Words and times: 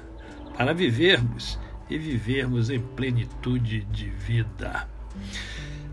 para 0.58 0.74
vivermos 0.74 1.58
e 1.88 1.96
vivermos 1.96 2.68
em 2.68 2.78
plenitude 2.78 3.80
de 3.84 4.10
vida. 4.10 4.86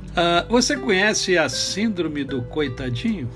Uh, 0.09 0.45
você 0.49 0.75
conhece 0.75 1.37
a 1.37 1.47
síndrome 1.47 2.25
do 2.25 2.41
coitadinho? 2.41 3.29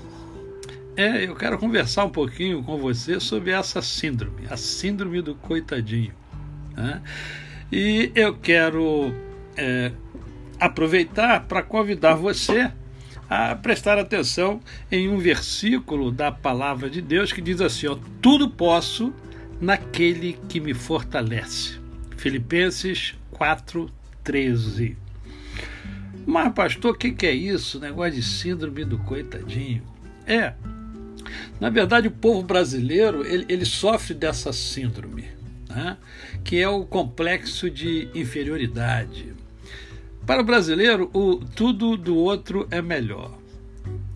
É, 0.98 1.24
eu 1.24 1.36
quero 1.36 1.56
conversar 1.56 2.06
um 2.06 2.10
pouquinho 2.10 2.60
com 2.60 2.76
você 2.76 3.20
sobre 3.20 3.52
essa 3.52 3.80
síndrome, 3.80 4.48
a 4.50 4.56
síndrome 4.56 5.22
do 5.22 5.32
coitadinho. 5.36 6.12
Né? 6.76 7.00
E 7.70 8.10
eu 8.16 8.34
quero 8.36 9.14
é, 9.56 9.92
aproveitar 10.58 11.44
para 11.44 11.62
convidar 11.62 12.16
você 12.16 12.72
a 13.30 13.54
prestar 13.54 13.96
atenção 13.96 14.58
em 14.90 15.08
um 15.08 15.18
versículo 15.18 16.10
da 16.10 16.32
palavra 16.32 16.90
de 16.90 17.00
Deus 17.00 17.32
que 17.32 17.40
diz 17.40 17.60
assim: 17.60 17.86
ó, 17.86 17.96
Tudo 18.20 18.50
posso 18.50 19.14
naquele 19.60 20.32
que 20.48 20.58
me 20.58 20.74
fortalece. 20.74 21.78
Filipenses 22.16 23.14
4,13. 23.32 24.96
Mas, 26.26 26.52
pastor, 26.52 26.96
o 26.96 26.98
que, 26.98 27.12
que 27.12 27.24
é 27.24 27.32
isso? 27.32 27.78
Negócio 27.78 28.14
de 28.14 28.22
síndrome 28.24 28.84
do 28.84 28.98
coitadinho. 28.98 29.84
É, 30.26 30.54
na 31.60 31.70
verdade, 31.70 32.08
o 32.08 32.10
povo 32.10 32.42
brasileiro 32.42 33.26
ele, 33.26 33.44
ele 33.48 33.64
sofre 33.64 34.14
dessa 34.14 34.52
síndrome, 34.52 35.24
né? 35.68 35.96
que 36.44 36.60
é 36.60 36.68
o 36.68 36.84
complexo 36.84 37.68
de 37.70 38.08
inferioridade. 38.14 39.32
Para 40.26 40.42
o 40.42 40.44
brasileiro, 40.44 41.10
o 41.12 41.36
tudo 41.36 41.96
do 41.96 42.16
outro 42.16 42.68
é 42.70 42.82
melhor. 42.82 43.38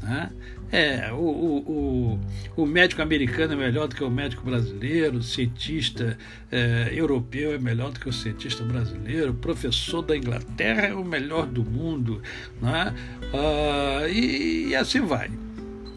Né? 0.03 0.31
É, 0.71 1.13
o, 1.13 1.17
o, 1.17 2.19
o, 2.57 2.63
o, 2.63 2.67
médico 2.67 3.03
americano 3.03 3.53
é 3.53 3.57
melhor 3.57 3.89
do 3.89 3.95
que 3.95 4.03
o 4.03 4.09
médico 4.09 4.43
brasileiro, 4.43 5.19
o 5.19 5.23
cientista 5.23 6.17
é, 6.51 6.91
europeu 6.93 7.53
é 7.53 7.59
melhor 7.59 7.93
do 7.93 8.01
que 8.01 8.09
o 8.09 8.13
cientista 8.13 8.65
brasileiro, 8.65 9.33
o 9.33 9.35
professor 9.35 10.01
da 10.01 10.17
Inglaterra 10.17 10.87
é 10.87 10.95
o 10.95 11.05
melhor 11.05 11.47
do 11.47 11.63
mundo, 11.63 12.23
né? 12.61 12.95
Ah, 13.35 14.09
e, 14.09 14.69
e, 14.69 14.75
assim 14.75 15.01
vai. 15.03 15.31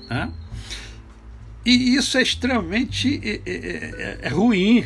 Né? 0.09 0.29
E 1.65 1.95
isso 1.95 2.17
é 2.17 2.21
extremamente 2.21 3.19
é, 3.23 3.41
é, 3.43 3.55
é, 3.55 4.19
é 4.21 4.29
ruim. 4.29 4.85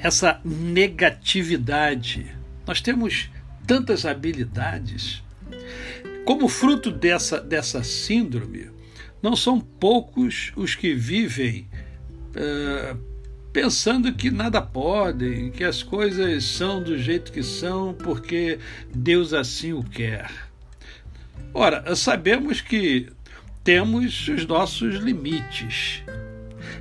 Essa 0.00 0.40
negatividade. 0.44 2.34
Nós 2.66 2.80
temos 2.80 3.28
tantas 3.66 4.06
habilidades. 4.06 5.22
Como 6.24 6.48
fruto 6.48 6.90
dessa, 6.90 7.40
dessa 7.40 7.82
síndrome, 7.82 8.70
não 9.22 9.36
são 9.36 9.60
poucos 9.60 10.52
os 10.56 10.74
que 10.74 10.94
vivem 10.94 11.68
uh, 12.30 12.98
pensando 13.52 14.12
que 14.14 14.30
nada 14.30 14.62
podem, 14.62 15.50
que 15.50 15.64
as 15.64 15.82
coisas 15.82 16.44
são 16.44 16.82
do 16.82 16.96
jeito 16.96 17.32
que 17.32 17.42
são 17.42 17.92
porque 17.92 18.58
Deus 18.94 19.32
assim 19.32 19.72
o 19.72 19.82
quer. 19.82 20.30
Ora, 21.52 21.96
sabemos 21.96 22.60
que 22.60 23.08
temos 23.68 24.26
os 24.28 24.46
nossos 24.46 24.94
limites. 24.94 26.02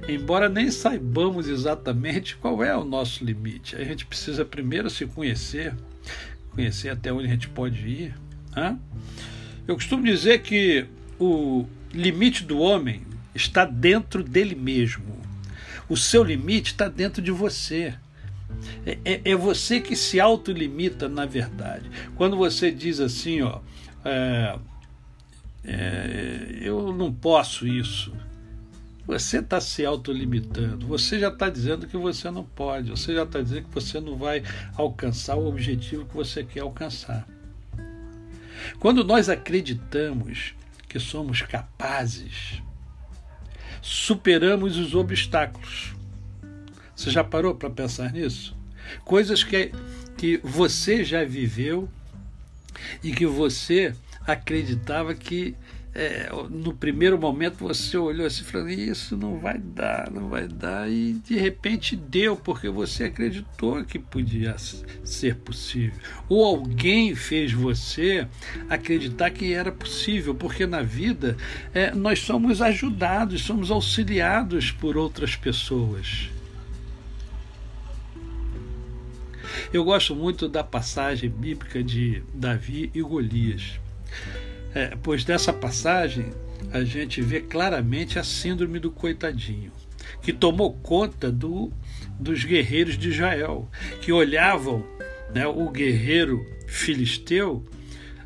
Embora 0.07 0.47
nem 0.47 0.71
saibamos 0.71 1.49
exatamente 1.49 2.37
qual 2.37 2.63
é 2.63 2.73
o 2.77 2.85
nosso 2.85 3.25
limite, 3.25 3.75
a 3.75 3.83
gente 3.83 4.05
precisa 4.05 4.45
primeiro 4.45 4.89
se 4.89 5.05
conhecer, 5.05 5.75
conhecer 6.51 6.87
até 6.87 7.11
onde 7.11 7.27
a 7.27 7.29
gente 7.29 7.49
pode 7.49 7.85
ir. 7.85 8.15
Né? 8.55 8.79
Eu 9.67 9.75
costumo 9.75 10.05
dizer 10.05 10.41
que 10.43 10.85
o 11.19 11.65
limite 11.93 12.45
do 12.45 12.57
homem 12.57 13.01
está 13.35 13.65
dentro 13.65 14.23
dele 14.23 14.55
mesmo. 14.55 15.21
O 15.89 15.97
seu 15.97 16.23
limite 16.23 16.71
está 16.71 16.87
dentro 16.87 17.21
de 17.21 17.31
você. 17.31 17.95
É, 18.85 18.97
é, 19.03 19.21
é 19.31 19.35
você 19.35 19.81
que 19.81 19.93
se 19.93 20.21
autolimita, 20.21 21.09
na 21.09 21.25
verdade. 21.25 21.91
Quando 22.15 22.37
você 22.37 22.71
diz 22.71 23.01
assim, 23.01 23.41
ó. 23.41 23.59
É, 24.05 24.57
é, 25.67 26.59
eu 26.61 26.93
não 26.93 27.13
posso 27.13 27.67
isso. 27.67 28.13
Você 29.05 29.39
está 29.39 29.61
se 29.61 29.85
autolimitando, 29.85 30.85
você 30.85 31.19
já 31.19 31.29
está 31.29 31.49
dizendo 31.49 31.87
que 31.87 31.95
você 31.95 32.29
não 32.29 32.43
pode, 32.43 32.89
você 32.89 33.13
já 33.13 33.23
está 33.23 33.41
dizendo 33.41 33.63
que 33.63 33.73
você 33.73 33.99
não 33.99 34.17
vai 34.17 34.43
alcançar 34.75 35.35
o 35.35 35.47
objetivo 35.47 36.05
que 36.05 36.15
você 36.15 36.43
quer 36.43 36.61
alcançar. 36.61 37.27
Quando 38.79 39.03
nós 39.03 39.29
acreditamos 39.29 40.53
que 40.89 40.99
somos 40.99 41.41
capazes, 41.41 42.61
superamos 43.81 44.77
os 44.77 44.93
obstáculos. 44.93 45.93
Você 46.95 47.09
já 47.09 47.23
parou 47.23 47.55
para 47.55 47.69
pensar 47.69 48.11
nisso? 48.11 48.57
Coisas 49.05 49.43
que, 49.43 49.71
que 50.17 50.37
você 50.43 51.03
já 51.03 51.23
viveu 51.23 51.89
e 53.03 53.11
que 53.13 53.25
você 53.25 53.93
acreditava 54.27 55.15
que 55.15 55.55
é, 55.95 56.29
no 56.51 56.73
primeiro 56.73 57.17
momento 57.17 57.57
você 57.57 57.97
olhou 57.97 58.27
assim 58.27 58.43
falou: 58.43 58.69
Isso 58.69 59.17
não 59.17 59.39
vai 59.39 59.57
dar, 59.57 60.11
não 60.11 60.29
vai 60.29 60.47
dar, 60.47 60.87
e 60.87 61.13
de 61.13 61.35
repente 61.35 61.95
deu, 61.95 62.35
porque 62.35 62.69
você 62.69 63.05
acreditou 63.05 63.83
que 63.83 63.97
podia 63.97 64.55
ser 65.03 65.35
possível. 65.37 65.99
Ou 66.29 66.45
alguém 66.45 67.15
fez 67.15 67.51
você 67.51 68.27
acreditar 68.69 69.31
que 69.31 69.53
era 69.53 69.71
possível, 69.71 70.35
porque 70.35 70.67
na 70.67 70.83
vida 70.83 71.35
é, 71.73 71.89
nós 71.91 72.19
somos 72.19 72.61
ajudados, 72.61 73.41
somos 73.41 73.71
auxiliados 73.71 74.69
por 74.69 74.97
outras 74.97 75.35
pessoas. 75.35 76.29
Eu 79.73 79.83
gosto 79.83 80.15
muito 80.15 80.47
da 80.47 80.63
passagem 80.63 81.27
bíblica 81.27 81.83
de 81.83 82.21
Davi 82.35 82.91
e 82.93 83.01
Golias. 83.01 83.79
É, 84.73 84.95
pois 85.01 85.23
dessa 85.23 85.51
passagem 85.51 86.31
a 86.71 86.83
gente 86.83 87.21
vê 87.21 87.41
claramente 87.41 88.19
a 88.19 88.23
síndrome 88.23 88.79
do 88.79 88.91
coitadinho, 88.91 89.71
que 90.21 90.33
tomou 90.33 90.73
conta 90.73 91.31
do, 91.31 91.71
dos 92.19 92.43
guerreiros 92.43 92.97
de 92.97 93.09
Israel, 93.09 93.69
que 94.01 94.11
olhavam 94.11 94.85
né, 95.33 95.47
o 95.47 95.69
guerreiro 95.69 96.45
filisteu 96.67 97.65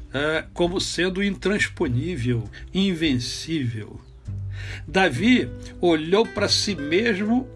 uh, 0.10 0.48
como 0.54 0.80
sendo 0.80 1.24
intransponível, 1.24 2.44
invencível. 2.74 4.00
Davi 4.88 5.50
olhou 5.80 6.26
para 6.26 6.48
si 6.48 6.76
mesmo 6.76 7.48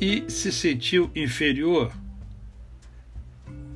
e 0.00 0.24
se 0.28 0.52
sentiu 0.52 1.10
inferior, 1.14 1.92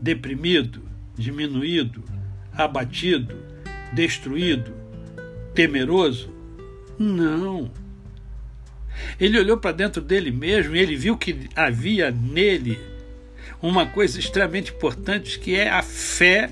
deprimido, 0.01 0.83
diminuído, 1.17 2.05
abatido, 2.53 3.52
destruído, 3.93 4.75
temeroso? 5.55 6.33
Não. 6.99 7.71
Ele 9.19 9.39
olhou 9.39 9.57
para 9.57 9.73
dentro 9.73 10.03
dele 10.03 10.31
mesmo 10.31 10.77
e 10.77 10.79
ele 10.79 10.97
viu 10.97 11.17
que 11.17 11.49
havia 11.55 12.11
nele 12.11 12.79
uma 13.61 13.87
coisa 13.87 14.19
extremamente 14.19 14.73
importante 14.73 15.39
que 15.39 15.55
é 15.55 15.69
a 15.69 15.83
fé 15.83 16.51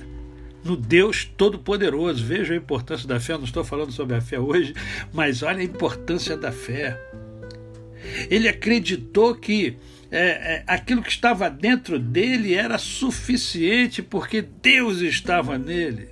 no 0.65 0.77
Deus 0.77 1.25
Todo-Poderoso. 1.25 2.25
Veja 2.25 2.55
a 2.55 2.57
importância 2.57 3.07
da 3.07 3.19
fé, 3.19 3.33
eu 3.33 3.39
não 3.39 3.45
estou 3.45 3.65
falando 3.65 3.93
sobre 3.93 4.17
a 4.17 4.21
fé 4.21 4.39
hoje, 4.39 4.75
mas 5.13 5.43
olha 5.43 5.59
a 5.59 5.65
importância 5.65 6.37
da 6.37 6.53
fé. 6.53 6.99
Ele 8.31 8.49
acreditou 8.49 9.35
que 9.35 9.77
é, 10.11 10.19
é, 10.21 10.65
aquilo 10.67 11.03
que 11.03 11.11
estava 11.11 11.49
dentro 11.49 11.99
dele 11.99 12.55
era 12.55 12.79
suficiente 12.79 14.03
porque 14.03 14.43
Deus 14.43 15.01
estava 15.01 15.59
nele. 15.59 16.09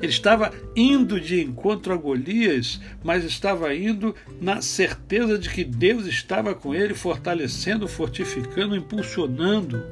Ele 0.00 0.12
estava 0.12 0.52
indo 0.76 1.20
de 1.20 1.40
encontro 1.40 1.92
a 1.92 1.96
Golias, 1.96 2.80
mas 3.02 3.24
estava 3.24 3.74
indo 3.74 4.14
na 4.40 4.62
certeza 4.62 5.36
de 5.38 5.50
que 5.50 5.64
Deus 5.64 6.06
estava 6.06 6.54
com 6.54 6.74
ele, 6.74 6.94
fortalecendo, 6.94 7.88
fortificando, 7.88 8.76
impulsionando 8.76 9.82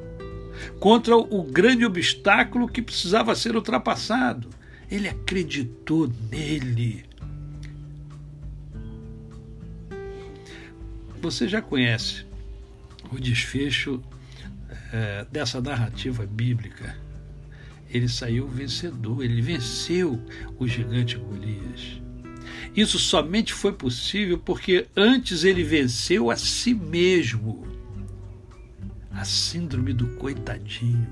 contra 0.79 1.15
o 1.15 1.43
grande 1.43 1.85
obstáculo 1.85 2.67
que 2.67 2.81
precisava 2.81 3.35
ser 3.35 3.55
ultrapassado. 3.55 4.49
Ele 4.89 5.09
acreditou 5.09 6.09
nele. 6.31 7.05
Você 11.21 11.47
já 11.49 11.61
conhece 11.61 12.25
o 13.11 13.19
desfecho 13.19 14.01
é, 14.93 15.25
dessa 15.29 15.59
narrativa 15.59 16.25
bíblica 16.25 16.95
ele 17.89 18.07
saiu 18.07 18.47
vencedor, 18.47 19.23
ele 19.23 19.41
venceu 19.41 20.21
o 20.57 20.67
gigante 20.67 21.17
Golias. 21.17 22.01
Isso 22.75 22.99
somente 22.99 23.53
foi 23.53 23.73
possível 23.73 24.37
porque 24.37 24.87
antes 24.95 25.43
ele 25.43 25.63
venceu 25.63 26.29
a 26.29 26.35
si 26.35 26.73
mesmo. 26.73 27.65
A 29.11 29.25
síndrome 29.25 29.93
do 29.93 30.07
coitadinho. 30.17 31.07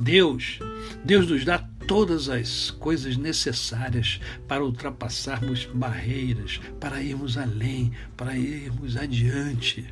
Deus, 0.00 0.58
Deus 1.04 1.28
nos 1.28 1.44
dá 1.44 1.58
todas 1.86 2.28
as 2.28 2.70
coisas 2.70 3.16
necessárias 3.16 4.20
para 4.48 4.64
ultrapassarmos 4.64 5.66
barreiras, 5.66 6.60
para 6.80 7.02
irmos 7.02 7.36
além, 7.36 7.92
para 8.16 8.36
irmos 8.36 8.96
adiante. 8.96 9.86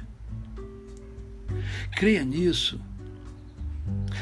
Creia 1.94 2.25
nisso. 2.25 2.81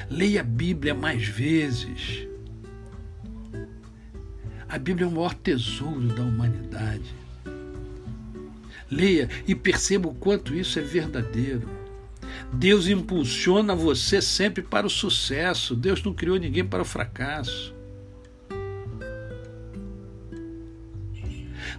Leia 0.09 0.41
a 0.41 0.45
Bíblia 0.45 0.95
mais 0.95 1.27
vezes. 1.27 2.27
A 4.69 4.79
Bíblia 4.79 5.05
é 5.05 5.09
o 5.09 5.13
maior 5.13 5.35
tesouro 5.35 6.09
da 6.09 6.23
humanidade. 6.23 7.15
Leia 8.91 9.29
e 9.47 9.55
perceba 9.55 10.09
o 10.09 10.15
quanto 10.15 10.55
isso 10.55 10.79
é 10.79 10.83
verdadeiro. 10.83 11.69
Deus 12.53 12.89
impulsiona 12.89 13.75
você 13.75 14.21
sempre 14.21 14.63
para 14.63 14.87
o 14.87 14.91
sucesso. 14.91 15.77
Deus 15.77 16.03
não 16.03 16.13
criou 16.13 16.37
ninguém 16.37 16.65
para 16.65 16.83
o 16.83 16.85
fracasso. 16.85 17.75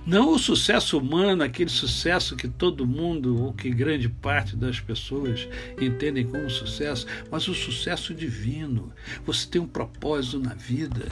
Não 0.06 0.34
o 0.34 0.40
sucesso 0.40 0.98
humano, 0.98 1.44
aquele 1.44 1.70
sucesso 1.70 2.36
que 2.36 2.48
todo 2.48 2.88
mundo, 2.88 3.44
ou 3.44 3.54
que 3.54 3.70
grande 3.70 4.10
parte 4.10 4.56
das 4.56 4.80
pessoas 4.80 5.48
entendem 5.80 6.26
como 6.26 6.50
sucesso, 6.50 7.06
mas 7.30 7.48
o 7.48 7.54
sucesso 7.54 8.14
divino. 8.14 8.92
Você 9.26 9.48
tem 9.48 9.62
um 9.62 9.68
propósito 9.68 10.40
na 10.40 10.56
vida 10.56 11.06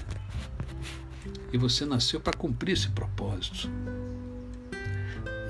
e 1.54 1.58
você 1.58 1.86
nasceu 1.86 2.20
para 2.20 2.34
cumprir 2.34 2.74
esse 2.74 2.90
propósito. 2.90 3.70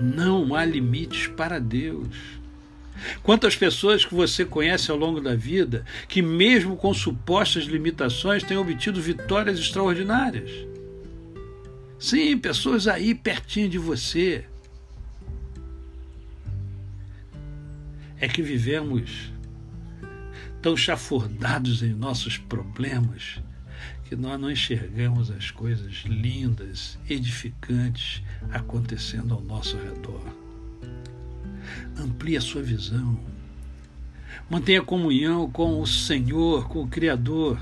Não 0.01 0.53
há 0.53 0.65
limites 0.65 1.27
para 1.27 1.59
Deus. 1.59 2.39
Quantas 3.23 3.55
pessoas 3.55 4.03
que 4.03 4.13
você 4.13 4.43
conhece 4.43 4.91
ao 4.91 4.97
longo 4.97 5.21
da 5.21 5.33
vida 5.33 5.85
que, 6.09 6.21
mesmo 6.21 6.75
com 6.75 6.93
supostas 6.93 7.63
limitações, 7.63 8.43
têm 8.43 8.57
obtido 8.57 9.01
vitórias 9.01 9.57
extraordinárias? 9.57 10.51
Sim, 11.99 12.37
pessoas 12.37 12.87
aí 12.87 13.13
pertinho 13.13 13.67
de 13.67 13.77
você. 13.77 14.45
É 18.17 18.27
que 18.27 18.41
vivemos 18.41 19.33
tão 20.61 20.77
chafurdados 20.77 21.83
em 21.83 21.93
nossos 21.93 22.37
problemas 22.37 23.41
que 24.05 24.15
nós 24.15 24.39
não 24.39 24.49
enxergamos 24.49 25.29
as 25.29 25.51
coisas 25.51 26.03
lindas, 26.05 26.97
edificantes 27.09 28.23
acontecendo 28.49 29.33
ao 29.33 29.41
nosso 29.41 29.77
redor. 29.77 30.23
Amplie 31.97 32.37
a 32.37 32.41
sua 32.41 32.63
visão. 32.63 33.19
Mantenha 34.49 34.81
comunhão 34.81 35.51
com 35.51 35.81
o 35.81 35.85
Senhor, 35.85 36.67
com 36.69 36.83
o 36.83 36.87
Criador 36.87 37.59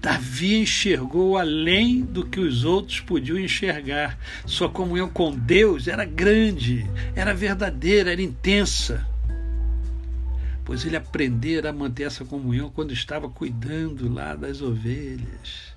Davi 0.00 0.60
enxergou 0.60 1.36
além 1.36 2.04
do 2.04 2.24
que 2.24 2.38
os 2.38 2.64
outros 2.64 3.00
podiam 3.00 3.38
enxergar. 3.38 4.18
Sua 4.46 4.68
comunhão 4.68 5.08
com 5.08 5.36
Deus 5.36 5.88
era 5.88 6.04
grande, 6.04 6.86
era 7.16 7.34
verdadeira, 7.34 8.12
era 8.12 8.22
intensa. 8.22 9.06
Pois 10.64 10.84
ele 10.84 10.96
aprendera 10.96 11.70
a 11.70 11.72
manter 11.72 12.04
essa 12.04 12.24
comunhão 12.24 12.70
quando 12.70 12.92
estava 12.92 13.28
cuidando 13.28 14.12
lá 14.12 14.36
das 14.36 14.62
ovelhas. 14.62 15.76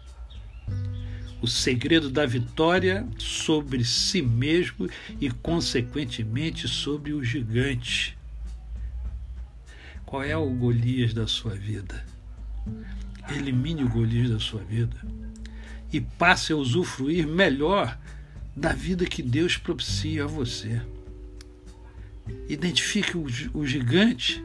O 1.41 1.47
segredo 1.47 2.09
da 2.11 2.25
vitória 2.25 3.07
sobre 3.17 3.83
si 3.83 4.21
mesmo 4.21 4.87
e, 5.19 5.31
consequentemente, 5.31 6.67
sobre 6.67 7.13
o 7.13 7.23
gigante. 7.23 8.15
Qual 10.05 10.21
é 10.21 10.37
o 10.37 10.47
Golias 10.51 11.13
da 11.13 11.25
sua 11.25 11.55
vida? 11.55 12.05
Elimine 13.37 13.83
o 13.83 13.89
Golias 13.89 14.29
da 14.29 14.39
sua 14.39 14.61
vida 14.61 14.97
e 15.91 15.99
passe 15.99 16.53
a 16.53 16.55
usufruir 16.55 17.27
melhor 17.27 17.97
da 18.55 18.73
vida 18.73 19.05
que 19.05 19.21
Deus 19.21 19.57
propicia 19.57 20.23
a 20.23 20.27
você. 20.27 20.81
Identifique 22.47 23.17
o 23.17 23.65
gigante 23.65 24.43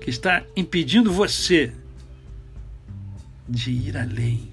que 0.00 0.10
está 0.10 0.44
impedindo 0.56 1.12
você 1.12 1.72
de 3.48 3.70
ir 3.70 3.96
além. 3.96 4.52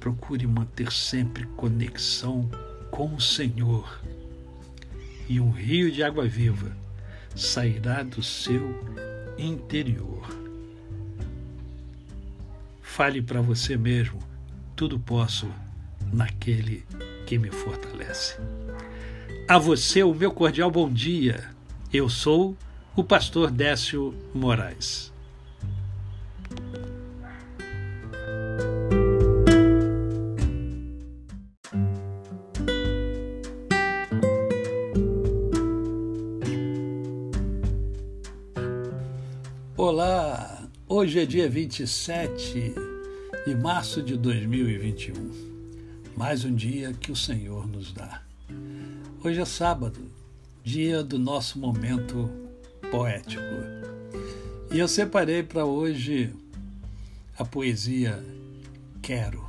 Procure 0.00 0.46
manter 0.46 0.92
sempre 0.92 1.46
conexão 1.56 2.48
com 2.90 3.14
o 3.14 3.20
Senhor 3.20 4.00
e 5.28 5.40
um 5.40 5.50
rio 5.50 5.90
de 5.90 6.02
água 6.02 6.26
viva 6.26 6.76
sairá 7.34 8.02
do 8.02 8.22
seu 8.22 8.74
interior. 9.36 10.35
Fale 12.96 13.20
para 13.20 13.42
você 13.42 13.76
mesmo: 13.76 14.18
tudo 14.74 14.98
posso 14.98 15.46
naquele 16.14 16.82
que 17.26 17.36
me 17.36 17.50
fortalece. 17.50 18.38
A 19.46 19.58
você, 19.58 20.02
o 20.02 20.14
meu 20.14 20.32
cordial 20.32 20.70
bom 20.70 20.90
dia. 20.90 21.50
Eu 21.92 22.08
sou 22.08 22.56
o 22.96 23.04
pastor 23.04 23.50
Décio 23.50 24.14
Moraes. 24.32 25.12
Olá, 39.76 40.66
hoje 40.88 41.20
é 41.20 41.26
dia 41.26 41.46
27 41.46 42.85
de 43.46 43.54
março 43.54 44.02
de 44.02 44.16
2021. 44.16 45.14
Mais 46.16 46.44
um 46.44 46.52
dia 46.52 46.92
que 46.92 47.12
o 47.12 47.16
Senhor 47.16 47.64
nos 47.68 47.92
dá. 47.92 48.20
Hoje 49.22 49.40
é 49.40 49.44
sábado, 49.44 50.00
dia 50.64 51.04
do 51.04 51.16
nosso 51.16 51.56
momento 51.60 52.28
poético. 52.90 53.44
E 54.72 54.80
eu 54.80 54.88
separei 54.88 55.44
para 55.44 55.64
hoje 55.64 56.34
a 57.38 57.44
poesia 57.44 58.20
Quero. 59.00 59.46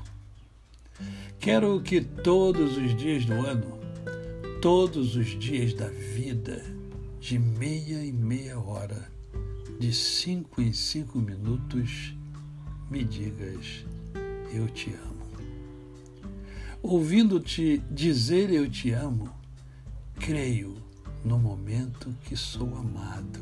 Quero 1.39 1.81
que 1.81 1.99
todos 1.99 2.77
os 2.77 2.95
dias 2.95 3.25
do 3.25 3.33
ano, 3.33 3.79
todos 4.61 5.15
os 5.15 5.29
dias 5.39 5.73
da 5.73 5.87
vida, 5.87 6.63
de 7.19 7.39
meia 7.39 8.05
e 8.05 8.13
meia 8.13 8.59
hora, 8.59 9.11
de 9.79 9.91
cinco 9.91 10.61
em 10.61 10.71
cinco 10.71 11.17
minutos, 11.17 12.13
me 12.89 13.03
digas: 13.03 13.85
Eu 14.53 14.67
te 14.67 14.93
amo. 14.93 15.17
Ouvindo-te 16.81 17.79
dizer 17.91 18.49
eu 18.51 18.69
te 18.69 18.91
amo, 18.91 19.29
creio 20.19 20.77
no 21.25 21.37
momento 21.37 22.15
que 22.23 22.35
sou 22.37 22.77
amado. 22.77 23.39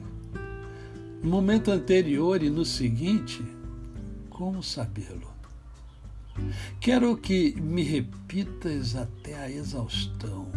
No 1.21 1.29
momento 1.29 1.71
anterior 1.71 2.41
e 2.41 2.49
no 2.49 2.63
seguinte, 2.63 3.43
como 4.29 4.63
sabê-lo? 4.63 5.33
Quero 6.79 7.15
que 7.17 7.59
me 7.59 7.83
repitas 7.83 8.95
até 8.95 9.35
a 9.35 9.49
exaustão 9.49 10.47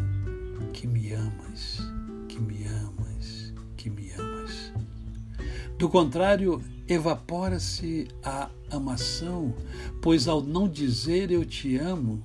que 0.72 0.86
me 0.86 1.12
amas, 1.12 1.80
que 2.28 2.38
me 2.40 2.64
amas, 2.66 3.52
que 3.76 3.90
me 3.90 4.10
amas. 4.12 4.72
Do 5.78 5.88
contrário, 5.88 6.62
evapora-se 6.88 8.08
a 8.24 8.48
amação, 8.70 9.54
pois 10.00 10.26
ao 10.26 10.42
não 10.42 10.66
dizer 10.66 11.30
eu 11.30 11.44
te 11.44 11.76
amo, 11.76 12.22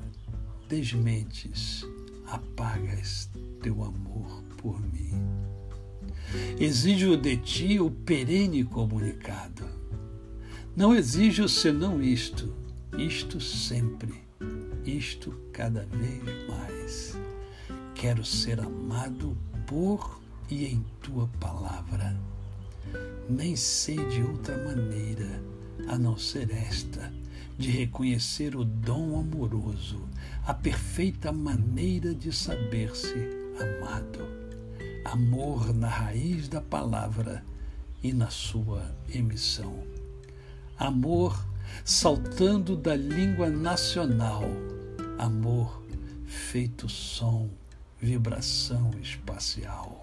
desmentes, 0.70 1.86
apagas 2.26 3.30
teu 3.62 3.84
amor 3.84 4.42
por 4.58 4.80
mim. 4.82 5.22
Exijo 6.58 7.18
de 7.18 7.38
ti 7.38 7.80
o 7.80 7.92
perene 7.92 8.64
comunicado. 8.64 9.68
Não 10.76 10.96
exijo 10.96 11.48
senão 11.48 12.02
isto, 12.02 12.56
isto 12.98 13.40
sempre, 13.42 14.14
isto 14.86 15.34
cada 15.52 15.86
vez 15.86 16.48
mais. 16.48 17.18
Quero 17.94 18.26
ser 18.26 18.60
amado 18.60 19.38
por 19.68 20.20
e 20.50 20.66
em 20.66 20.84
tua 21.02 21.28
palavra 21.40 22.18
nem 23.30 23.56
sei 23.56 23.96
de 24.08 24.22
outra 24.22 24.58
maneira 24.58 25.42
a 25.88 25.98
não 25.98 26.18
ser 26.18 26.52
esta, 26.52 27.12
de 27.58 27.70
reconhecer 27.70 28.56
o 28.56 28.64
dom 28.64 29.20
amoroso, 29.20 30.02
a 30.46 30.54
perfeita 30.54 31.32
maneira 31.32 32.14
de 32.14 32.32
saber-se 32.32 33.28
amado. 33.60 34.28
Amor 35.06 35.74
na 35.74 35.88
raiz 35.88 36.48
da 36.48 36.62
palavra 36.62 37.44
e 38.02 38.12
na 38.14 38.30
sua 38.30 38.96
emissão. 39.14 39.84
Amor 40.78 41.46
saltando 41.84 42.76
da 42.76 42.96
língua 42.96 43.50
nacional, 43.50 44.44
amor 45.18 45.84
feito 46.26 46.90
som, 46.90 47.50
vibração 48.00 48.92
espacial. 49.02 50.03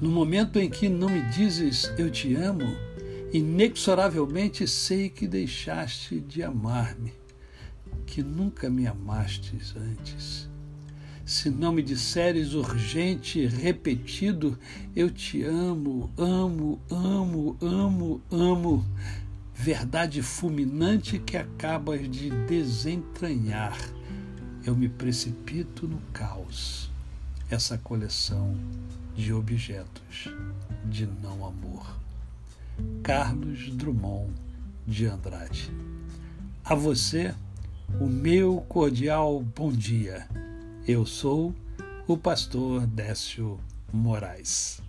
No 0.00 0.08
momento 0.08 0.58
em 0.58 0.70
que 0.70 0.88
não 0.88 1.10
me 1.10 1.20
dizes 1.28 1.92
eu 1.98 2.10
te 2.10 2.34
amo, 2.34 2.74
inexoravelmente 3.34 4.66
sei 4.66 5.10
que 5.10 5.28
deixaste 5.28 6.18
de 6.18 6.42
amar-me, 6.42 7.12
que 8.06 8.22
nunca 8.22 8.70
me 8.70 8.86
amastes 8.86 9.74
antes. 9.76 10.48
Se 11.26 11.50
não 11.50 11.70
me 11.70 11.82
disseres 11.82 12.54
urgente, 12.54 13.44
repetido, 13.46 14.58
eu 14.96 15.10
te 15.10 15.42
amo, 15.44 16.10
amo, 16.16 16.80
amo, 16.90 17.58
amo, 17.60 18.22
amo, 18.30 18.86
verdade 19.54 20.22
fulminante 20.22 21.18
que 21.18 21.36
acabas 21.36 22.10
de 22.10 22.30
desentranhar, 22.46 23.78
eu 24.64 24.74
me 24.74 24.88
precipito 24.88 25.86
no 25.86 26.00
caos, 26.10 26.90
essa 27.50 27.76
coleção 27.76 28.56
de 29.14 29.32
objetos 29.32 30.28
de 30.84 31.06
não 31.06 31.44
amor. 31.44 31.98
Carlos 33.02 33.70
Drummond 33.70 34.32
de 34.86 35.06
Andrade. 35.06 35.70
A 36.64 36.74
você, 36.74 37.34
o 38.00 38.06
meu 38.06 38.64
cordial 38.68 39.40
bom 39.40 39.70
dia. 39.72 40.26
Eu 40.86 41.04
sou 41.04 41.54
o 42.06 42.16
pastor 42.16 42.86
Décio 42.86 43.58
Moraes. 43.92 44.80